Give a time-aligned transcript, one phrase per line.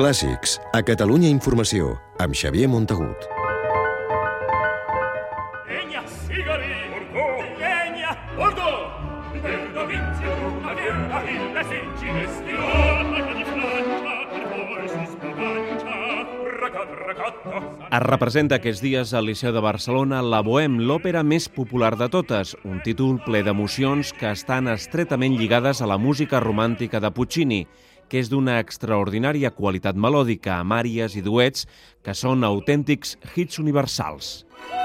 [0.00, 1.90] Clàssics, a Catalunya Informació,
[2.24, 3.26] amb Xavier Montagut.
[6.08, 6.70] Sigari,
[10.48, 10.72] una
[13.12, 15.76] verda di Francia, per voi si
[17.04, 17.36] racat.
[17.90, 22.56] Es representa aquests dies al Liceu de Barcelona la Bohème, l'òpera més popular de totes,
[22.64, 27.66] un títol ple d'emocions que estan estretament lligades a la música romàntica de Puccini,
[28.10, 31.66] que és d'una extraordinària qualitat melòdica, amb àries i duets
[32.02, 34.40] que són autèntics hits universals.
[34.70, 34.79] La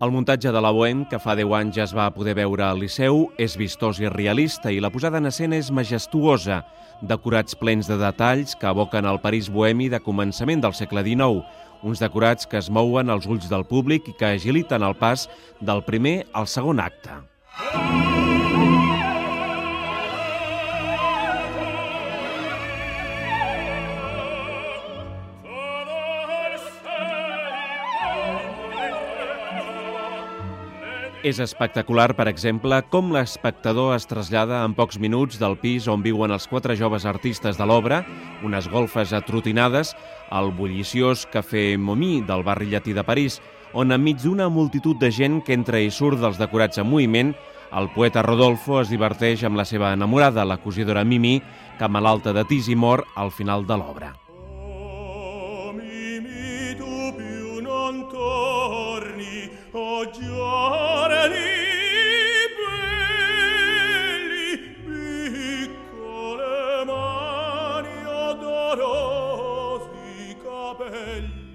[0.00, 2.78] El muntatge de la Bohème, que fa 10 anys ja es va poder veure al
[2.80, 6.62] Liceu, és vistós i realista i la posada en escena és majestuosa,
[7.04, 11.44] decorats plens de detalls que evoquen el París bohemi de començament del segle XIX,
[11.84, 15.26] uns decorats que es mouen als ulls del públic i que agiliten el pas
[15.60, 17.20] del primer al segon acte.
[31.20, 36.32] És espectacular, per exemple, com l'espectador es trasllada en pocs minuts del pis on viuen
[36.32, 37.98] els quatre joves artistes de l'obra,
[38.40, 39.92] unes golfes atrotinades,
[40.32, 43.36] al bulliciós Café Momí del barri llatí de París,
[43.76, 47.34] on enmig d'una multitud de gent que entra i surt dels decorats en moviment,
[47.76, 51.36] el poeta Rodolfo es diverteix amb la seva enamorada, la cosidora Mimi,
[51.76, 54.14] que malalta de tis i mor al final de l'obra.
[54.32, 60.59] Oh, Mimi, tu più non torni, oh giorni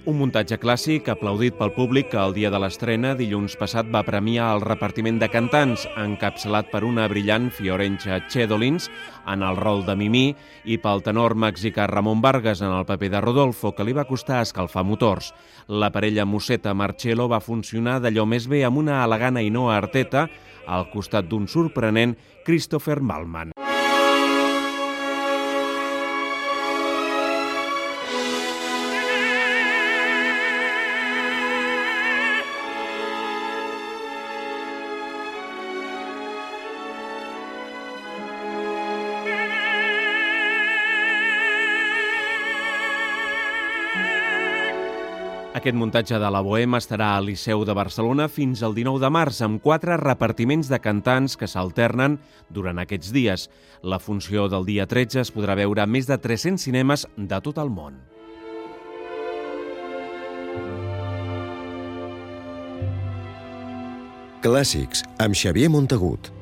[0.06, 4.52] Un muntatge clàssic aplaudit pel públic que el dia de l'estrena dilluns passat va premiar
[4.54, 8.86] el repartiment de cantants, encapçalat per una brillant Fiorenza Chedolins
[9.34, 10.28] en el rol de Mimí
[10.70, 14.44] i pel tenor mexicà Ramon Vargas en el paper de Rodolfo, que li va costar
[14.46, 15.34] escalfar motors.
[15.74, 20.28] La parella Museta Marcello va funcionar d'allò més bé amb una elegant Ainhoa Arteta
[20.68, 22.14] al costat d'un sorprenent
[22.46, 23.65] Christopher Malman.
[45.56, 49.38] Aquest muntatge de la Bohème estarà al Liceu de Barcelona fins al 19 de març,
[49.46, 52.18] amb quatre repartiments de cantants que s'alternen
[52.52, 53.48] durant aquests dies.
[53.80, 57.64] La funció del dia 13 es podrà veure a més de 300 cinemes de tot
[57.64, 58.02] el món.
[64.44, 66.36] Clàssics, amb Xavier Montagut.